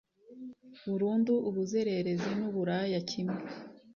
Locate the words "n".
2.39-2.41